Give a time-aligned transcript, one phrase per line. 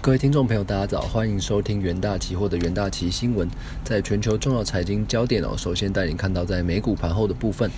[0.00, 3.48] 各位听众朋友，大家早，欢迎收听元大期货的元大期新闻。
[3.82, 7.68] 在全球重要财经焦点哦，首先带你看到在美股盘后的部分。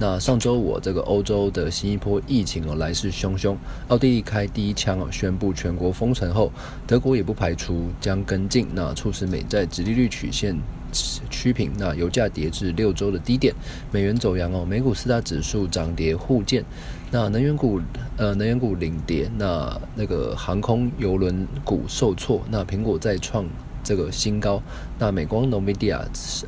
[0.00, 3.56] 那上周五，这个欧洲的新一波疫情哦来势汹汹，
[3.88, 6.52] 奥地利开第一枪哦，宣布全国封城后，
[6.86, 10.56] 德国也不排除将跟进，那促使美债直利率曲线
[10.92, 13.52] 趋平，那油价跌至六周的低点，
[13.90, 16.64] 美元走阳哦，美股四大指数涨跌互见，
[17.10, 17.80] 那能源股
[18.16, 23.44] 呃能源股领跌，那那个航空邮轮股受挫，那苹果再创。
[23.82, 24.62] 这个新高，
[24.98, 26.00] 那美光 Nvidia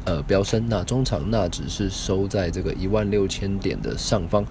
[0.04, 4.44] 呃飙升，那中场纳指是收在这个一万六千点的上方，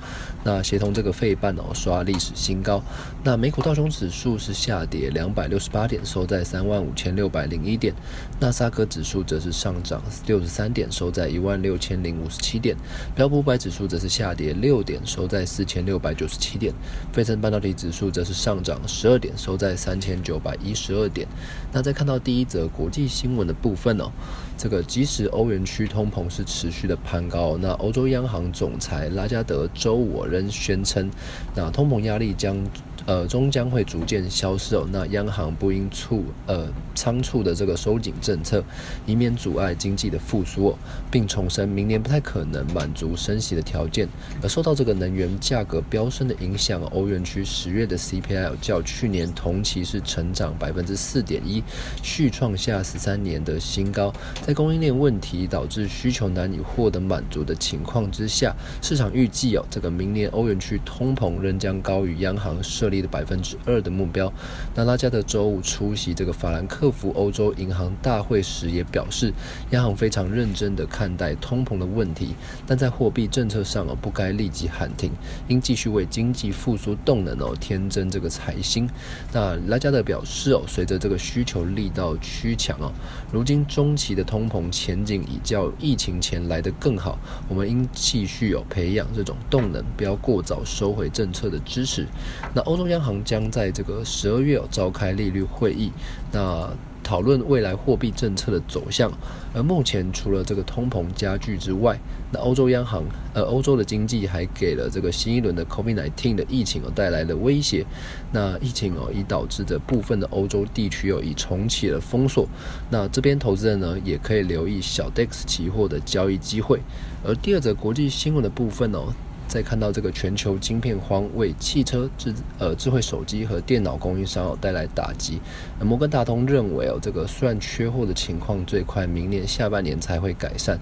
[0.43, 2.81] 那协同这个费半哦刷历史新高，
[3.23, 7.93] 那美股道琼指数是下跌两百六十八点，收在三万五千六百零一点，
[8.39, 12.75] 纳斯达克指数则是上涨六十三点，收在一万六千零五十七点，
[13.13, 16.73] 标普五百指数则是下跌六点，收在四千六百九十七点，
[17.11, 21.27] 费城半导体指数则是上涨十二点，收在三千九百一十二点，
[21.71, 22.68] 那再看到第一则。
[22.69, 24.11] 国际新闻的部分哦，
[24.59, 31.09] 这个即使欧元区通膨是持续的攀高，那欧洲央行总裁拉加德周五仍宣称，
[31.55, 32.57] 那通膨压力将。
[33.05, 34.87] 呃，终将会逐渐消失哦。
[34.91, 38.63] 那央行不应促呃仓促的这个收紧政策，
[39.07, 40.77] 以免阻碍经济的复苏，
[41.09, 44.07] 并重申明年不太可能满足升息的条件。
[44.43, 51.63] 而受到这个能源价格飙升的影响，欧元区十月的 CPI 较去年同期是成长百分之四点一，
[52.03, 54.13] 续创下十三年的新高。
[54.49, 62.99] 在供应链问题导致需求难以获得满足的情况之下，市场预计哦，这个明年欧元区通膨仍将高于央行设立。
[62.99, 64.33] 的百分之二的目标。
[64.75, 69.31] 那拉加德周五出席这个法兰克福欧洲银行大会时也表示，
[69.69, 72.33] 央行非常认真的看待通膨的问题，
[72.65, 75.11] 但在货币政策上哦不该立即喊停，
[75.47, 78.89] 应继续为经济复苏动能哦添增这个财星。
[79.31, 82.91] 那拉加德表示哦，随着这个需求力道趋强哦，
[83.31, 92.05] 如今中期的通膨前景已较疫情前来得更好，我们应继续有培养这种动能，不要过早收回政策的支持。
[92.53, 92.89] 那欧洲。
[92.89, 95.91] 央行将在这个十二月召开利率会议，
[96.31, 96.67] 那
[97.09, 99.11] 讨论未来货币政策的走向。
[99.51, 101.99] 而目前除了这个通膨加剧之外，
[102.31, 103.03] 那欧洲央行
[103.33, 107.83] 呃欧洲的经济还给了这个新一轮的 COVID-19 的疫情哦带来了威胁。
[108.31, 112.47] 那疫情哦已导致着部分的欧洲地区哦已重启了封锁。
[112.91, 116.79] 那这边投资人呢也可以留意小 DEX 期货的交易机会。
[117.25, 119.11] 而第二则国际新闻的部分哦。
[119.49, 125.39] 再看到这个全球晶片荒为汽车智呃智慧手机和电脑供应商带来打击。
[125.81, 130.77] 摩根大通认为哦，这个虽然缺货的情况最快明年下半年才会改善，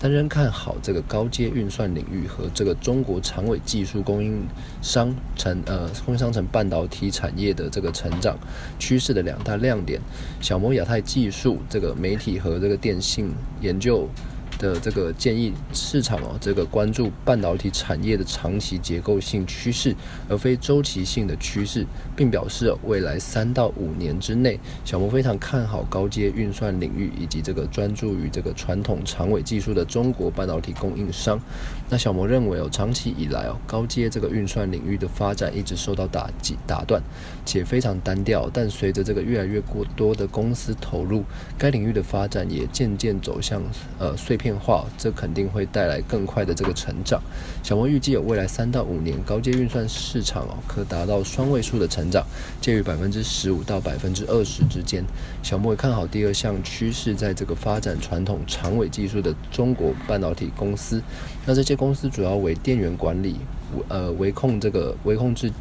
[0.00, 4.42] 但仍看好这个高阶运算领域和这个中国长尾技术供应
[4.82, 8.36] 商成呃 供应商成半导体产业的这个成长
[8.80, 10.00] 趋势的两大亮点。
[10.40, 13.30] 小摩亚太技术这个媒体和这个电信
[13.60, 14.08] 研究。
[14.58, 19.94] 的这个建议市场哦，这个关注半导体产业的长期结构性趋势，
[20.28, 21.86] 而非周期性的趋势，
[22.16, 31.40] 并表示未来三到五年之内，小摩非常看好高阶运算领域以及这个专注于这个传统长尾技术的中国半导体供应商。
[31.88, 37.00] 那小摩认为哦，长期以来哦，高阶这个运算领域的发展一直受到打击打断，
[37.46, 38.50] 且非常单调。
[38.52, 41.22] 但随着这个越来越过多的公司投入，
[41.56, 43.62] 该领域的发展也渐渐走向
[44.00, 44.47] 呃碎片。
[44.48, 47.20] 变化，这肯定会带来更快的这个成长。
[47.62, 52.24] 小摩预计有未来三到五年，高阶运算市场哦，可达到双位数的成长，
[52.58, 55.04] 介于百分之十五到百分之二十之间。
[55.42, 61.02] 小摩也看好第二项趋势，在这个发展传统长尾技术的中国半导体公司。
[61.44, 63.36] 那这些公司主要为电源管理、
[63.88, 65.52] 呃，微控这个微控制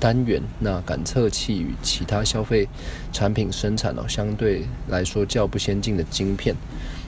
[0.00, 2.66] 单元、那感测器与其他消费
[3.12, 6.56] 产品生产哦，相对来说较不先进的晶片。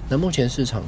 [0.09, 0.85] 那目前市场。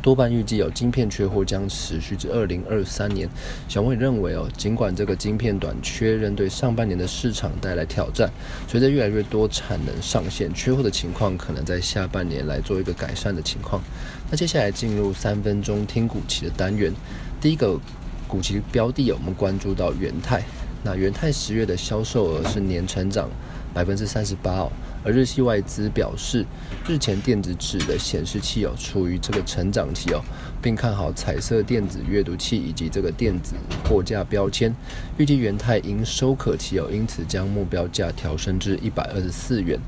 [0.00, 3.28] 多半预计有晶片缺货将持续至二零二三年。
[3.68, 8.30] 小摩也认为哦，尽管这个晶片短缺仍对上半年的市场带来挑战，
[8.66, 13.82] 随着越来越多产能上线，缺货的情况可能在下半年来做一个改善的情况。
[14.30, 16.92] 那接下来进入三分钟听股期的单元，
[17.40, 17.78] 第一个
[18.26, 20.42] 股期标的我们关注到元泰。
[20.84, 23.28] 那元泰十月的销售额是年成长
[23.78, 24.72] 百分之三十八哦。
[25.04, 26.44] 而日系外资表示，
[26.88, 30.20] 日前电子纸的显示器哦处于这个成长期哦，
[30.60, 33.54] 并看好彩色电子阅读器以及这个电子
[33.84, 34.74] 货架标签，
[35.16, 39.78] 预计元泰营收可期哦，因此将目标价调升至一百二十四元。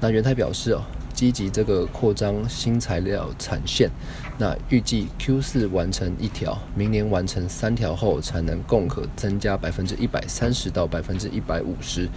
[0.00, 3.90] 那元泰表示哦，积极这个扩张新材料产线。
[4.38, 12.08] 那预计 Q 四完成一条，明年完成三条后，产能共可增加百分之一百三十到百分之一百五十。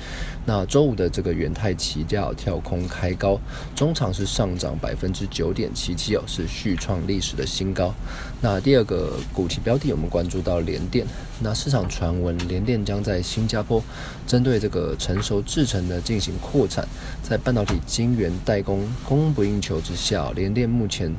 [0.45, 3.38] 那周五的这个元泰期价跳空开高，
[3.75, 7.94] 中场是上涨百分之九点七七哦，是续创历史的新高。
[8.42, 11.06] 那第二个股期标的，我们关注到联电。
[11.42, 13.83] 那市场传闻联电将在新加坡
[14.25, 16.88] 针对这个成熟制程的进行扩产，
[17.21, 21.13] 在半导体晶圆代工供不应求之下，联电目前。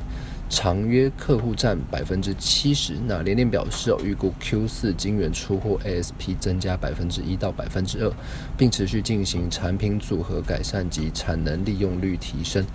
[0.47, 2.93] 长约客户占百分之七十。
[3.07, 8.13] 那联电表示，哦，预估 Q 四晶圆出货 ASP 增加百分之一到百分之二，
[8.57, 12.65] 并持续进行产品组合改善及产能利用率提升。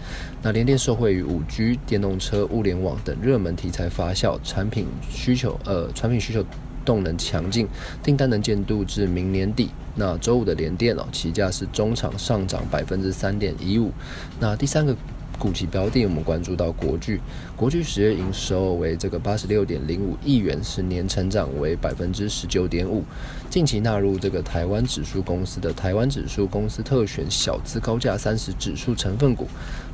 [0.43, 6.45] 那联电受惠于五 G、电动车、物联网等热门题材发酵，产品需求呃产品需求
[6.85, 7.69] 动能强劲，
[8.03, 9.71] 订单能见度至明年底。
[9.95, 13.93] 那周五的联电哦，起价是中场上涨百分之三点一五。
[14.41, 14.97] 那第三个。
[15.41, 17.19] 股期标的，我们关注到国巨，
[17.57, 23.03] 国巨十月营收为这个八十六点零五亿元，是年成长为百分之十九点五。
[23.49, 29.49] 近期纳入这个台湾指数公司的台湾指数公司特选小资高价三十指数成分股，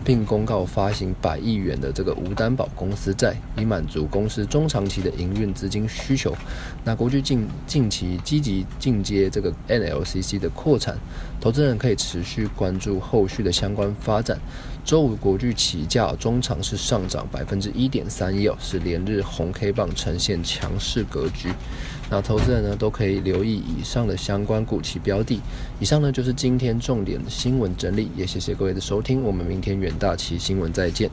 [0.04, 6.36] 并公告发行百亿元的这个无担保公司债，以满足公司中长期的营运资金需求。
[6.84, 10.98] 那国巨近近期积极进阶这个 NLCC 的扩产，
[11.40, 14.36] 投资人可以持续关注后续的相关发展。
[14.86, 21.50] 周五国巨起价中长是上涨百分之一点三一，是连日红 K 棒呈现强势格局。
[22.08, 25.40] 那投资人呢都可以留意以上的相关股期标的。
[25.80, 31.10] 以上呢就是今天重点的新闻整理，也谢谢各位的收听，我们明天远大旗新闻再见。